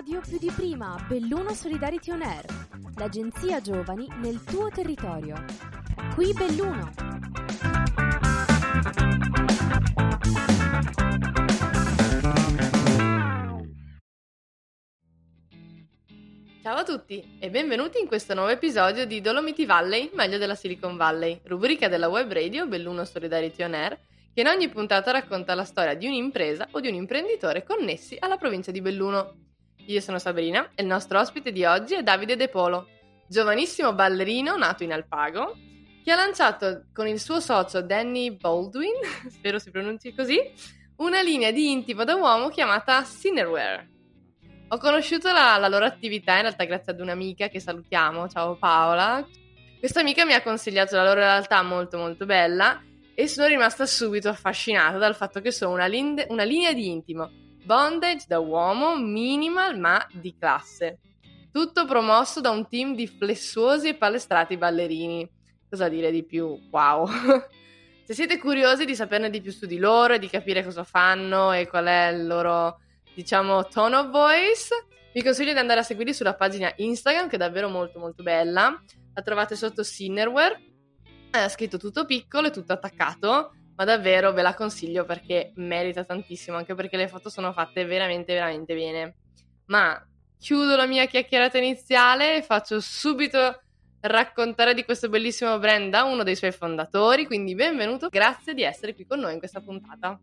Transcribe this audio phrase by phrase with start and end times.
[0.00, 2.46] radio più di prima, Belluno Solidarity On Air,
[2.96, 5.44] l'agenzia giovani nel tuo territorio.
[6.14, 6.90] Qui Belluno.
[16.62, 20.96] Ciao a tutti e benvenuti in questo nuovo episodio di Dolomiti Valley, meglio della Silicon
[20.96, 23.98] Valley, rubrica della web radio Belluno Solidarity On Air
[24.32, 28.38] che in ogni puntata racconta la storia di un'impresa o di un imprenditore connessi alla
[28.38, 29.48] provincia di Belluno.
[29.90, 32.86] Io sono Sabrina e il nostro ospite di oggi è Davide De Polo,
[33.26, 35.56] giovanissimo ballerino nato in Alpago,
[36.04, 38.92] che ha lanciato con il suo socio Danny Baldwin,
[39.28, 40.38] spero si pronunci così,
[40.98, 43.88] una linea di intimo da uomo chiamata Sinnerwear.
[44.68, 49.26] Ho conosciuto la, la loro attività in realtà grazie ad un'amica che salutiamo, ciao Paola.
[49.80, 52.80] Questa amica mi ha consigliato la loro realtà molto molto bella
[53.12, 57.39] e sono rimasta subito affascinata dal fatto che sono una, linde- una linea di intimo,
[57.64, 60.98] bondage da uomo, minimal ma di classe.
[61.52, 65.28] Tutto promosso da un team di flessuosi e palestrati ballerini.
[65.68, 66.58] Cosa dire di più?
[66.70, 67.08] Wow!
[68.04, 71.52] Se siete curiosi di saperne di più su di loro e di capire cosa fanno
[71.52, 72.80] e qual è il loro,
[73.14, 77.38] diciamo, tone of voice, vi consiglio di andare a seguirli sulla pagina Instagram che è
[77.38, 78.82] davvero molto molto bella.
[79.14, 80.60] La trovate sotto Sinnerware
[81.30, 86.58] è scritto tutto piccolo e tutto attaccato, ma davvero ve la consiglio perché merita tantissimo,
[86.58, 89.14] anche perché le foto sono fatte veramente, veramente bene.
[89.68, 89.98] Ma
[90.38, 93.62] chiudo la mia chiacchierata iniziale e faccio subito
[94.00, 98.94] raccontare di questo bellissimo brand da uno dei suoi fondatori, quindi benvenuto, grazie di essere
[98.94, 100.20] qui con noi in questa puntata.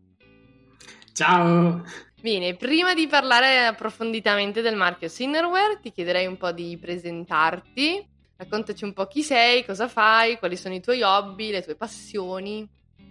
[1.12, 1.82] Ciao!
[2.20, 8.06] Bene, prima di parlare approfonditamente del marchio Sinnerware, ti chiederei un po' di presentarti
[8.40, 12.64] Raccontaci un po' chi sei, cosa fai, quali sono i tuoi hobby, le tue passioni.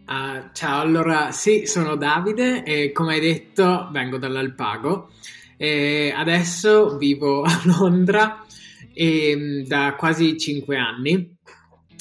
[0.10, 5.12] Uh, ciao, allora sì, sono Davide e come hai detto vengo dall'Alpago
[5.58, 8.46] e adesso vivo a Londra
[8.94, 11.36] e, mm, da quasi 5 anni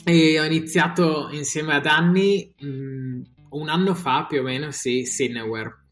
[0.05, 5.86] e ho iniziato insieme ad Anni um, un anno fa più o meno, sì, Cineware.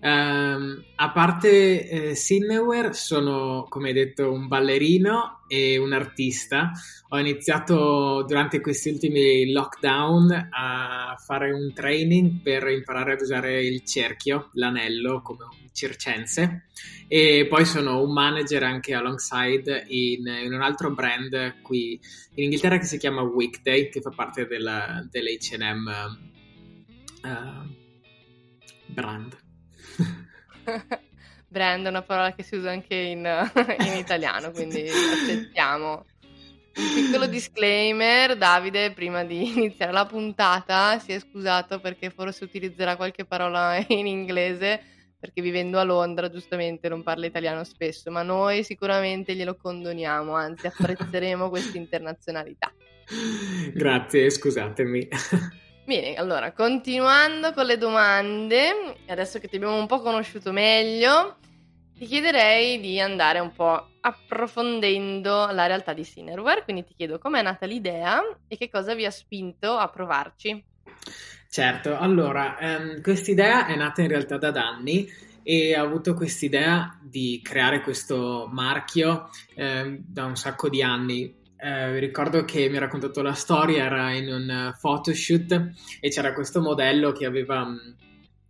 [0.00, 6.70] Um, a parte eh, Sinnewer, sono come hai detto un ballerino e un artista.
[7.08, 13.84] Ho iniziato durante questi ultimi lockdown a fare un training per imparare ad usare il
[13.84, 16.66] cerchio, l'anello come un circense
[17.08, 21.98] e poi sono un manager anche alongside in, in un altro brand qui
[22.34, 26.18] in Inghilterra che si chiama Weekday che fa parte della, dell'H&M
[27.22, 27.74] uh,
[28.86, 29.47] brand.
[31.48, 33.24] Brand è una parola che si usa anche in,
[33.86, 36.04] in italiano, quindi accettiamo.
[36.76, 42.96] Un piccolo disclaimer, Davide prima di iniziare la puntata si è scusato perché forse utilizzerà
[42.96, 44.80] qualche parola in inglese
[45.18, 50.68] perché vivendo a Londra giustamente non parla italiano spesso, ma noi sicuramente glielo condoniamo, anzi
[50.68, 52.72] apprezzeremo questa internazionalità.
[53.72, 55.08] Grazie, scusatemi.
[55.88, 61.38] Bene, allora, continuando con le domande, adesso che ti abbiamo un po' conosciuto meglio,
[61.96, 67.40] ti chiederei di andare un po' approfondendo la realtà di Sinnerware, quindi ti chiedo com'è
[67.40, 70.62] nata l'idea e che cosa vi ha spinto a provarci.
[71.48, 75.08] Certo, allora, um, quest'idea è nata in realtà da Danny
[75.42, 81.98] e ho avuto quest'idea di creare questo marchio eh, da un sacco di anni eh,
[81.98, 87.10] ricordo che mi ha raccontato la storia, era in un photoshoot e c'era questo modello
[87.10, 87.76] che aveva mm,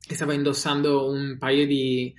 [0.09, 2.13] che stava indossando un paio di,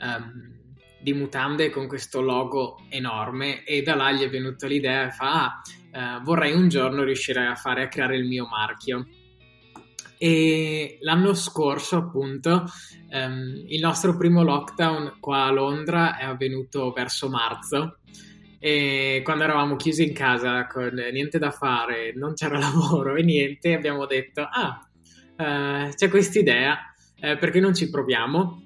[0.00, 0.54] um,
[1.00, 5.60] di mutande con questo logo enorme e da là gli è venuta l'idea e fa
[5.92, 9.06] ah, uh, vorrei un giorno riuscire a fare a creare il mio marchio.
[10.18, 12.64] E l'anno scorso appunto
[13.10, 17.98] um, il nostro primo lockdown qua a Londra è avvenuto verso marzo
[18.58, 23.74] e quando eravamo chiusi in casa con niente da fare, non c'era lavoro e niente,
[23.74, 24.88] abbiamo detto: Ah,
[25.36, 26.78] uh, c'è questa idea,
[27.20, 28.62] eh, perché non ci proviamo?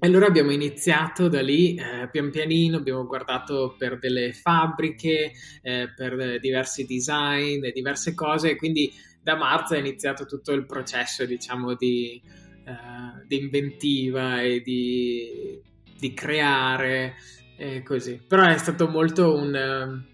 [0.00, 5.92] E allora abbiamo iniziato da lì, eh, pian pianino, abbiamo guardato per delle fabbriche, eh,
[5.96, 11.74] per diversi design, diverse cose, e quindi da marzo è iniziato tutto il processo, diciamo,
[11.74, 12.22] di,
[12.64, 15.60] uh, di inventiva e di,
[15.98, 17.16] di creare
[17.58, 18.22] e così.
[18.26, 20.04] Però è stato molto un, um,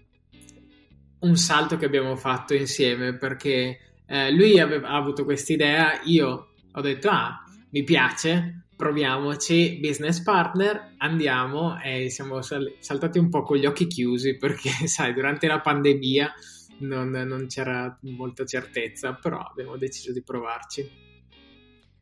[1.19, 6.47] un salto che abbiamo fatto insieme perché eh, lui aveva, ha avuto questa idea, io
[6.71, 13.43] ho detto ah, mi piace, proviamoci, business partner, andiamo e siamo sal- saltati un po'
[13.43, 16.33] con gli occhi chiusi perché sai, durante la pandemia
[16.79, 21.03] non, non c'era molta certezza, però abbiamo deciso di provarci.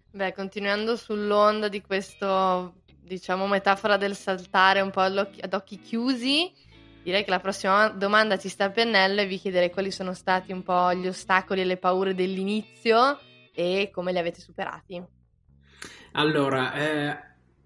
[0.09, 6.51] Beh, continuando sull'onda di questo diciamo, metafora del saltare un po' ad occhi chiusi,
[7.03, 10.51] direi che la prossima domanda ci sta a pennello e vi chiederei quali sono stati
[10.51, 13.19] un po' gli ostacoli e le paure dell'inizio
[13.53, 15.03] e come li avete superati.
[16.13, 17.17] Allora, eh,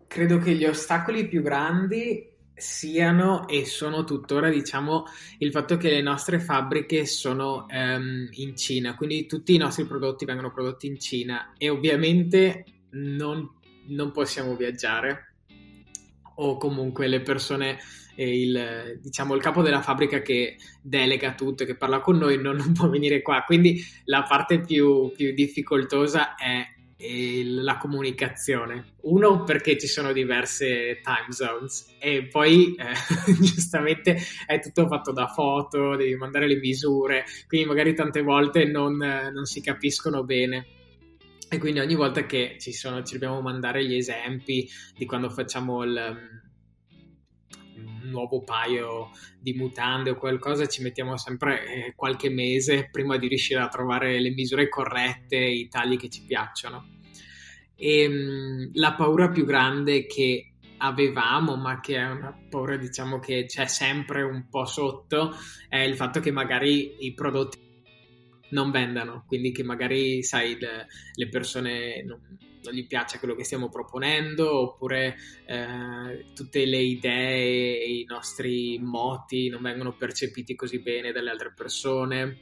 [0.07, 5.05] credo che gli ostacoli più grandi siano e sono tuttora, diciamo,
[5.37, 10.25] il fatto che le nostre fabbriche sono um, in Cina, quindi tutti i nostri prodotti
[10.25, 13.56] vengono prodotti in Cina e ovviamente non,
[13.87, 15.33] non possiamo viaggiare
[16.35, 17.79] o comunque le persone
[18.15, 22.73] il, diciamo, il capo della fabbrica che delega tutto che parla con noi non, non
[22.73, 23.43] può venire qua.
[23.45, 26.65] Quindi la parte più, più difficoltosa è
[26.99, 28.95] la comunicazione.
[29.01, 34.17] Uno perché ci sono diverse time zones e poi eh, giustamente
[34.47, 39.45] è tutto fatto da foto, devi mandare le misure, quindi magari tante volte non, non
[39.45, 40.76] si capiscono bene.
[41.49, 44.67] E quindi ogni volta che ci, sono, ci dobbiamo mandare gli esempi
[44.97, 45.95] di quando facciamo il,
[47.77, 53.29] un nuovo paio di mutande o qualcosa, ci mettiamo sempre eh, qualche mese prima di
[53.29, 56.95] riuscire a trovare le misure corrette, i tagli che ci piacciono.
[57.75, 63.19] E mh, mm, la paura più grande che avevamo, ma che è una paura diciamo
[63.19, 65.33] che c'è sempre un po' sotto,
[65.69, 67.65] è il fatto che magari i prodotti
[68.49, 72.19] non vendano, quindi che magari, sai, le, le persone non,
[72.63, 75.15] non, gli piace quello che stiamo proponendo, oppure
[75.45, 81.53] eh, tutte le idee e i nostri moti non vengono percepiti così bene dalle altre
[81.55, 82.37] persone.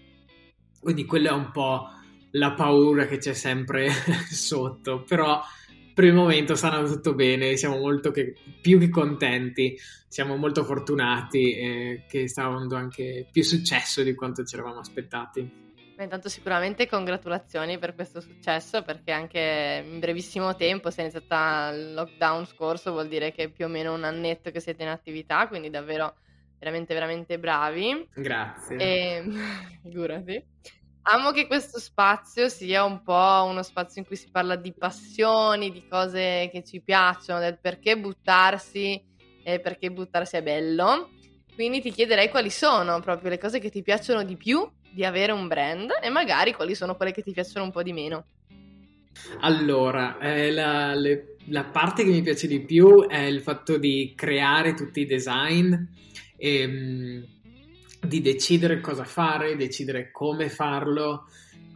[0.79, 1.87] Quindi quella è un po'
[2.31, 3.89] la paura che c'è sempre
[4.29, 5.41] sotto, però
[5.93, 10.65] per il momento sta andando tutto bene, siamo molto che, più che contenti, siamo molto
[10.65, 15.64] fortunati e che sta avendo anche più successo di quanto ci eravamo aspettati.
[15.95, 21.69] Beh, intanto sicuramente congratulazioni per questo successo perché anche in brevissimo tempo, se è iniziata
[21.69, 24.89] il lockdown scorso, vuol dire che è più o meno un annetto che siete in
[24.89, 26.15] attività, quindi davvero
[26.59, 28.09] veramente veramente bravi.
[28.13, 28.77] Grazie.
[28.77, 29.23] E
[29.83, 30.45] figurati.
[31.03, 35.71] Amo che questo spazio sia un po' uno spazio in cui si parla di passioni,
[35.71, 39.01] di cose che ci piacciono, del perché buttarsi
[39.43, 41.11] e perché buttarsi è bello.
[41.53, 45.33] Quindi ti chiederei quali sono proprio le cose che ti piacciono di più di avere
[45.33, 48.25] un brand e magari quali sono quelle che ti piacciono un po' di meno.
[49.41, 54.13] Allora, eh, la, le, la, parte che mi piace di più è il fatto di
[54.15, 55.73] creare tutti i design
[56.37, 57.27] e mh,
[58.07, 61.25] di decidere cosa fare, decidere come farlo,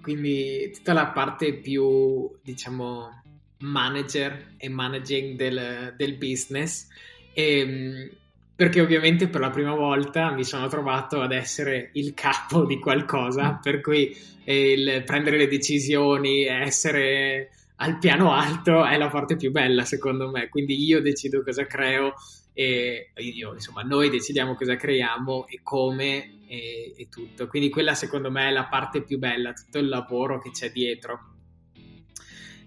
[0.02, 3.22] quindi tutta la parte più, diciamo,
[3.60, 6.88] manager e managing del, del business.
[7.34, 8.18] E, mh,
[8.60, 13.54] perché ovviamente per la prima volta mi sono trovato ad essere il capo di qualcosa,
[13.54, 13.62] mm.
[13.62, 14.14] per cui
[14.44, 20.50] il prendere le decisioni, essere al piano alto è la parte più bella secondo me,
[20.50, 22.16] quindi io decido cosa creo
[22.52, 28.30] e io, insomma, noi decidiamo cosa creiamo e come e, e tutto, quindi quella secondo
[28.30, 31.36] me è la parte più bella, tutto il lavoro che c'è dietro.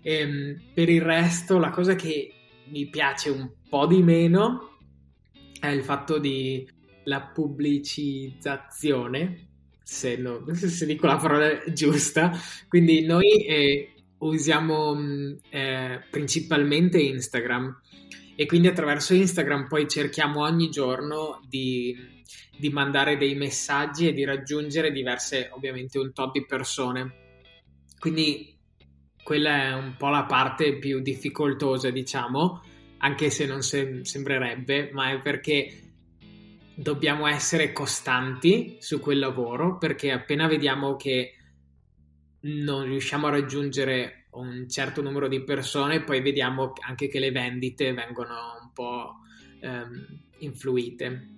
[0.01, 2.33] E, ehm, per il resto la cosa che
[2.69, 4.71] mi piace un po' di meno
[5.63, 6.69] è il fatto di
[7.05, 9.47] la pubblicizzazione,
[9.81, 12.33] se, no, se dico la parola giusta,
[12.67, 17.81] quindi noi eh, usiamo mm, eh, principalmente Instagram.
[18.35, 21.97] E quindi attraverso Instagram poi cerchiamo ogni giorno di,
[22.59, 27.15] di mandare dei messaggi e di raggiungere diverse, ovviamente un top di persone.
[28.01, 28.59] Quindi
[29.23, 32.63] quella è un po' la parte più difficoltosa, diciamo,
[33.05, 35.93] anche se non sem- sembrerebbe, ma è perché
[36.75, 41.35] dobbiamo essere costanti su quel lavoro, perché appena vediamo che
[42.43, 47.93] non riusciamo a raggiungere un certo numero di persone, poi vediamo anche che le vendite
[47.93, 49.17] vengono un po'
[49.61, 51.29] ehm, influite.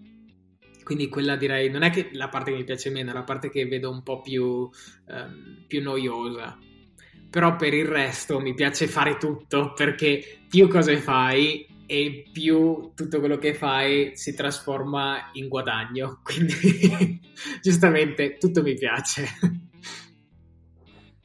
[0.82, 3.48] Quindi quella direi, non è che la parte che mi piace meno, è la parte
[3.48, 4.68] che vedo un po' più,
[5.08, 6.58] ehm, più noiosa
[7.34, 13.18] però per il resto mi piace fare tutto perché più cose fai e più tutto
[13.18, 16.20] quello che fai si trasforma in guadagno.
[16.22, 17.20] Quindi
[17.60, 19.26] giustamente tutto mi piace.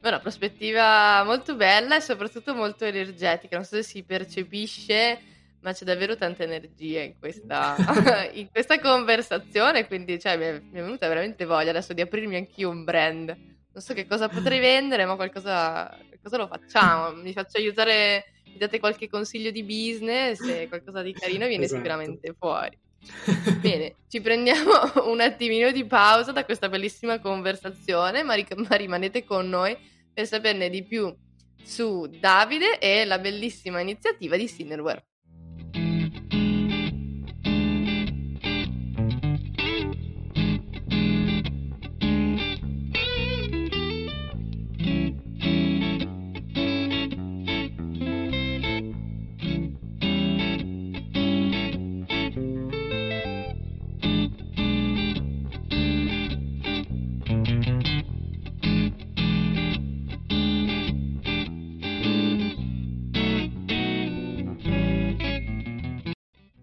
[0.02, 3.54] Una prospettiva molto bella e soprattutto molto energetica.
[3.54, 5.20] Non so se si percepisce,
[5.60, 7.76] ma c'è davvero tanta energia in questa,
[8.34, 9.86] in questa conversazione.
[9.86, 13.50] Quindi cioè, mi, è, mi è venuta veramente voglia adesso di aprirmi anch'io un brand
[13.72, 17.12] non so che cosa potrei vendere, ma qualcosa, qualcosa lo facciamo.
[17.22, 21.80] Mi faccio aiutare, mi date qualche consiglio di business e qualcosa di carino viene esatto.
[21.80, 22.78] sicuramente fuori.
[23.60, 24.72] Bene, ci prendiamo
[25.10, 29.76] un attimino di pausa da questa bellissima conversazione, ma, ric- ma rimanete con noi
[30.12, 31.14] per saperne di più
[31.62, 35.09] su Davide e la bellissima iniziativa di Sinnerware.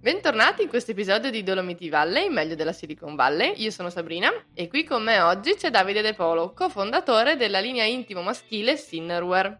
[0.08, 3.56] Bentornati in questo episodio di Dolomiti Valley, meglio della Silicon Valley.
[3.58, 7.84] Io sono Sabrina e qui con me oggi c'è Davide De Polo, cofondatore della linea
[7.84, 9.60] intimo maschile Sinnerwear.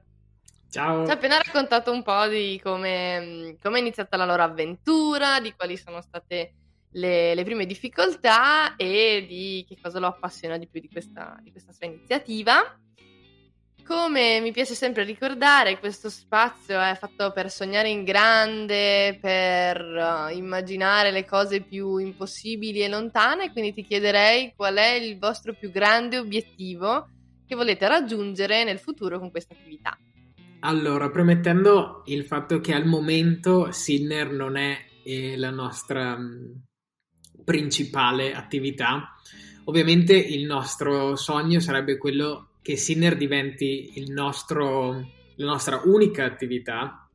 [0.70, 1.04] Ciao.
[1.04, 5.52] Ci ha appena raccontato un po' di come, come, è iniziata la loro avventura, di
[5.54, 6.54] quali sono state
[6.92, 11.52] le, le, prime difficoltà e di che cosa lo appassiona di più di questa, di
[11.52, 12.80] questa sua iniziativa.
[13.88, 20.36] Come mi piace sempre ricordare, questo spazio è fatto per sognare in grande, per uh,
[20.36, 25.72] immaginare le cose più impossibili e lontane, quindi ti chiederei qual è il vostro più
[25.72, 27.08] grande obiettivo
[27.48, 29.98] che volete raggiungere nel futuro con questa attività.
[30.60, 36.52] Allora, premettendo il fatto che al momento Sinner non è eh, la nostra mm,
[37.46, 39.16] principale attività,
[39.64, 44.92] ovviamente il nostro sogno sarebbe quello che Sinner diventi nostro,
[45.36, 47.10] la nostra unica attività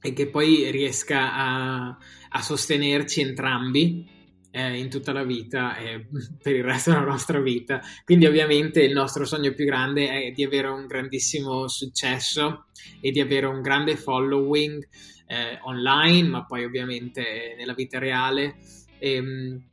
[0.00, 1.88] e che poi riesca a,
[2.30, 4.08] a sostenerci entrambi
[4.50, 6.06] eh, in tutta la vita e
[6.42, 7.82] per il resto della nostra vita.
[8.06, 12.68] Quindi ovviamente il nostro sogno più grande è di avere un grandissimo successo
[13.02, 14.82] e di avere un grande following
[15.26, 18.56] eh, online, ma poi ovviamente nella vita reale.
[18.98, 19.68] E, ehm,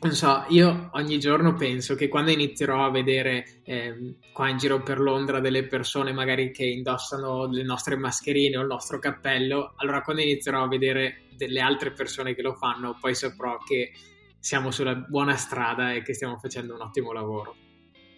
[0.00, 4.80] non so, io ogni giorno penso che quando inizierò a vedere eh, qua in giro
[4.80, 10.02] per Londra delle persone magari che indossano le nostre mascherine o il nostro cappello, allora
[10.02, 13.90] quando inizierò a vedere delle altre persone che lo fanno, poi saprò che
[14.38, 17.56] siamo sulla buona strada e che stiamo facendo un ottimo lavoro.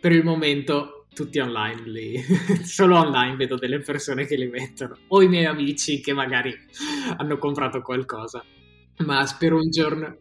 [0.01, 2.23] Per il momento tutti online lì,
[2.63, 6.55] solo online vedo delle persone che li mettono, o i miei amici che magari
[7.17, 8.45] hanno comprato qualcosa.
[8.99, 10.19] Ma spero un giorno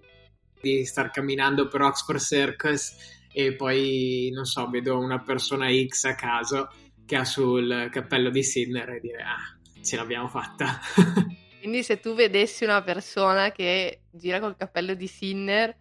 [0.61, 6.15] di star camminando per Oxford Circus e poi, non so, vedo una persona X a
[6.15, 6.69] caso
[7.05, 10.79] che ha sul cappello di Sinner e dire, ah, ce l'abbiamo fatta.
[11.59, 15.75] Quindi se tu vedessi una persona che gira col cappello di Sinner,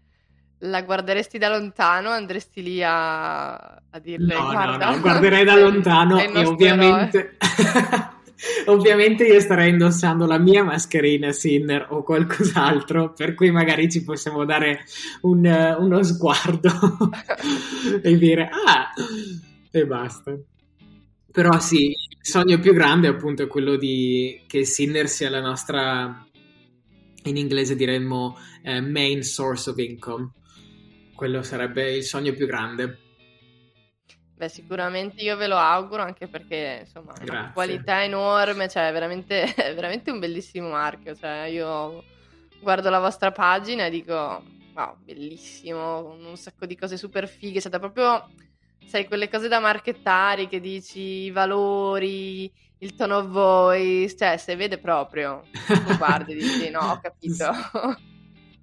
[0.63, 4.87] la guarderesti da lontano, andresti lì a, a dirle no, guarda.
[4.87, 7.37] No, no, guarderei da lontano e ovviamente...
[8.67, 14.45] Ovviamente io starei indossando la mia mascherina Sinner o qualcos'altro, per cui magari ci possiamo
[14.45, 14.85] dare
[15.23, 16.71] un, uno sguardo
[18.03, 18.93] e dire ah,
[19.71, 20.39] e basta.
[21.31, 26.25] Però sì, il sogno più grande appunto è quello di che Sinner sia la nostra,
[27.25, 30.31] in inglese diremmo eh, main source of income.
[31.15, 33.08] Quello sarebbe il sogno più grande.
[34.39, 38.93] Beh, sicuramente io ve lo auguro anche perché insomma è una qualità enorme, cioè è
[38.93, 41.17] veramente, è veramente un bellissimo marchio.
[41.17, 42.05] Cioè, io
[42.61, 47.61] guardo la vostra pagina e dico, wow, bellissimo, un sacco di cose super fighe.
[47.61, 48.31] Cioè, proprio,
[48.87, 54.55] sai, quelle cose da marchettari che dici i valori, il tone of voice, cioè, se
[54.55, 57.51] vede proprio, tu guardi e dici, no, ho capito.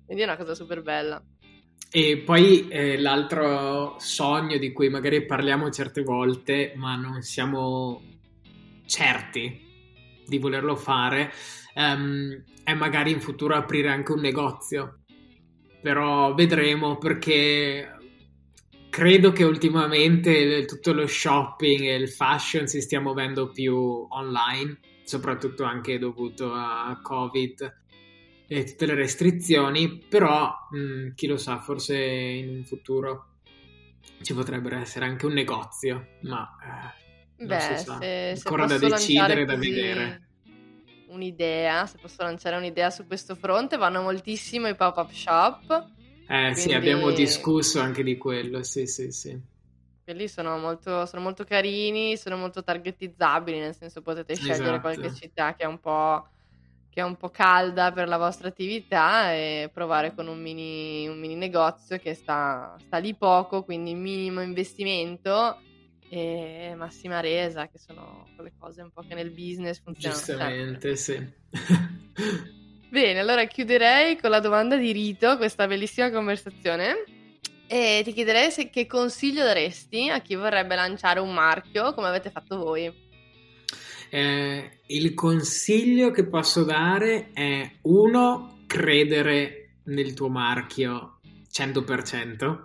[0.06, 1.22] Quindi è una cosa super bella.
[1.98, 8.02] E poi eh, l'altro sogno di cui magari parliamo certe volte, ma non siamo
[8.86, 9.62] certi
[10.26, 11.32] di volerlo fare,
[11.76, 15.04] um, è magari in futuro aprire anche un negozio.
[15.82, 17.98] Però vedremo perché
[18.90, 25.64] credo che ultimamente tutto lo shopping e il fashion si stia muovendo più online, soprattutto
[25.64, 27.84] anche dovuto a Covid
[28.48, 33.28] e tutte le restrizioni, però mh, mm, chi lo sa, forse in futuro
[34.22, 36.94] ci potrebbe essere anche un negozio, ma
[37.38, 37.98] eh, Beh, si sa.
[38.00, 40.22] Se, ancora da decidere, da vedere.
[41.08, 45.90] Un'idea, se posso lanciare un'idea su questo fronte, vanno moltissimo i pop-up shop.
[46.28, 46.60] Eh quindi...
[46.60, 49.40] sì, abbiamo discusso anche di quello, sì, sì, sì.
[50.04, 54.80] Quelli sono molto, sono molto carini, sono molto targetizzabili, nel senso potete scegliere esatto.
[54.82, 56.28] qualche città che è un po'
[56.96, 61.20] che è un po' calda per la vostra attività e provare con un mini, un
[61.20, 65.60] mini negozio che sta, sta, lì poco, quindi minimo investimento
[66.08, 70.22] e massima resa, che sono quelle cose un po' che nel business funzionano.
[70.22, 71.36] Giustamente, sempre.
[71.52, 72.54] sì.
[72.88, 77.04] Bene, allora chiuderei con la domanda di Rito, questa bellissima conversazione.
[77.68, 82.30] E ti chiederei se, che consiglio daresti a chi vorrebbe lanciare un marchio come avete
[82.30, 83.05] fatto voi.
[84.10, 91.20] Eh, il consiglio che posso dare è uno, credere nel tuo marchio
[91.52, 92.60] 100%.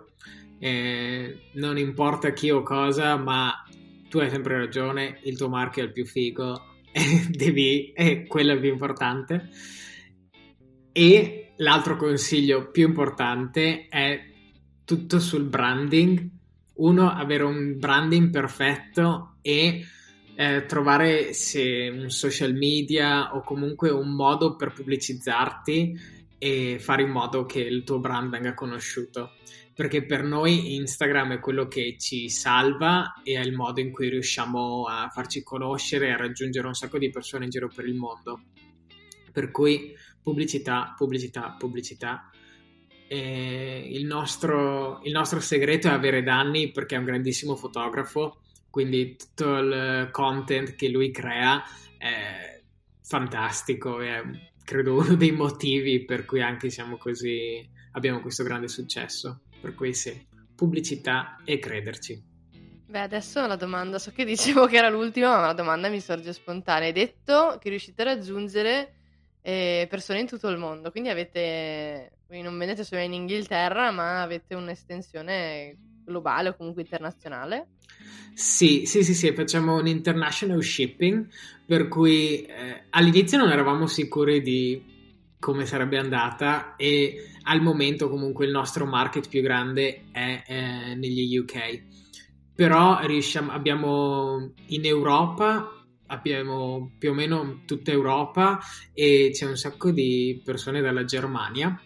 [0.59, 3.51] Eh, non importa chi o cosa, ma
[4.09, 6.65] tu hai sempre ragione, il tuo marchio è il più figo,
[7.29, 9.49] devi, è quello più importante.
[10.91, 14.21] E l'altro consiglio più importante è
[14.83, 16.29] tutto sul branding.
[16.73, 19.85] Uno, avere un branding perfetto e
[20.35, 27.09] eh, trovare se un social media o comunque un modo per pubblicizzarti e fare in
[27.09, 29.33] modo che il tuo brand venga conosciuto.
[29.73, 34.09] Perché per noi Instagram è quello che ci salva e è il modo in cui
[34.09, 37.95] riusciamo a farci conoscere e a raggiungere un sacco di persone in giro per il
[37.95, 38.41] mondo.
[39.31, 42.29] Per cui pubblicità, pubblicità, pubblicità.
[43.07, 49.57] Il nostro, il nostro segreto è avere Danni perché è un grandissimo fotografo, quindi tutto
[49.57, 51.61] il content che lui crea
[51.97, 52.59] è
[53.03, 54.23] fantastico, è
[54.63, 59.41] credo uno dei motivi per cui anche siamo così, abbiamo questo grande successo.
[59.61, 60.25] Per cui sì,
[60.55, 62.29] pubblicità e crederci.
[62.87, 66.33] Beh, adesso la domanda, so che dicevo che era l'ultima, ma la domanda mi sorge
[66.33, 66.87] spontanea.
[66.87, 68.93] Hai detto che riuscite a raggiungere
[69.41, 74.21] eh, persone in tutto il mondo, quindi avete, quindi non vendete solo in Inghilterra, ma
[74.21, 77.67] avete un'estensione globale o comunque internazionale?
[78.33, 81.27] Sì, sì, sì, sì, facciamo un international shipping,
[81.65, 84.99] per cui eh, all'inizio non eravamo sicuri di
[85.39, 91.37] come sarebbe andata e al momento comunque il nostro market più grande è eh, negli
[91.37, 91.83] UK.
[92.53, 95.81] Però riusciamo, abbiamo in Europa
[96.11, 98.59] abbiamo più o meno tutta Europa
[98.93, 101.81] e c'è un sacco di persone dalla Germania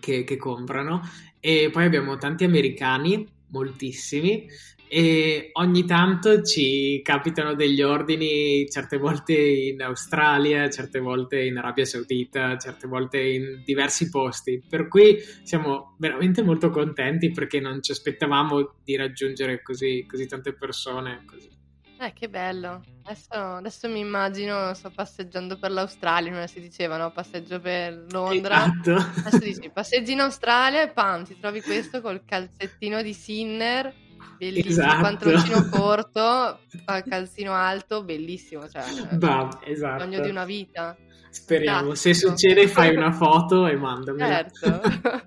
[0.00, 1.02] che, che comprano
[1.40, 4.48] e poi abbiamo tanti americani, moltissimi,
[4.88, 11.84] e ogni tanto ci capitano degli ordini, certe volte in Australia, certe volte in Arabia
[11.84, 17.92] Saudita, certe volte in diversi posti, per cui siamo veramente molto contenti perché non ci
[17.92, 21.22] aspettavamo di raggiungere così, così tante persone.
[21.26, 21.55] Così.
[21.98, 22.82] Eh, che bello.
[23.04, 27.10] Adesso, adesso, mi immagino, sto passeggiando per l'Australia, non si diceva, no?
[27.10, 28.64] Passeggio per Londra.
[28.64, 29.20] Esatto.
[29.20, 33.94] Adesso dici, passeggi in Australia e pam, ti trovi questo col calzettino di Sinner,
[34.36, 35.02] bellissimo, esatto.
[35.02, 40.02] pantaloncino corto, calzino alto, bellissimo, cioè, bah, esatto.
[40.02, 40.96] sogno di una vita.
[41.30, 41.94] Speriamo, Tattico.
[41.94, 44.26] se succede fai una foto e mandamela.
[44.26, 44.82] Certo,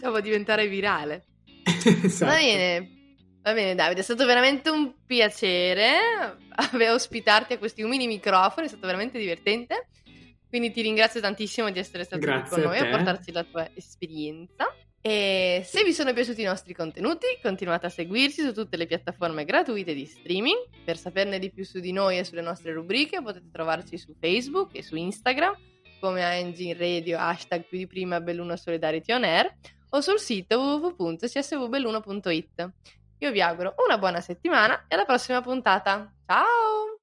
[0.00, 1.24] cioè, può diventare virale.
[1.64, 2.30] esatto.
[2.30, 2.99] Va bene,
[3.42, 6.36] Va bene, Davide, è stato veramente un piacere
[6.92, 9.88] ospitarti a questi umili microfoni, è stato veramente divertente.
[10.48, 13.44] Quindi ti ringrazio tantissimo di essere stato Grazie qui con noi a, a portarci la
[13.44, 14.66] tua esperienza.
[15.00, 19.44] E se vi sono piaciuti i nostri contenuti, continuate a seguirci su tutte le piattaforme
[19.44, 20.58] gratuite di streaming.
[20.84, 24.74] Per saperne di più su di noi e sulle nostre rubriche potete trovarci su Facebook
[24.74, 25.56] e su Instagram
[26.00, 29.54] come ANG Radio, hashtag più di prima Belluno Solidarity On Air
[29.90, 32.72] o sul sito www.csvbelluno.it.
[33.22, 36.10] Io vi auguro una buona settimana e alla prossima puntata.
[36.26, 36.96] Ciao!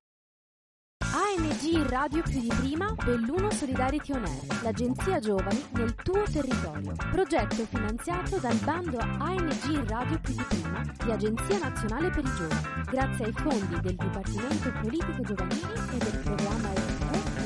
[1.14, 6.94] ANG Radio più di prima, Belluno Solidarity On Air, l'agenzia giovani nel tuo territorio.
[7.12, 12.84] Progetto finanziato dal bando ANG Radio più di prima di Agenzia Nazionale per i Giovani,
[12.90, 16.70] grazie ai fondi del Dipartimento Politico Giovanili e del programma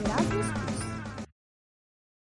[0.05, 0.70] Erasmus.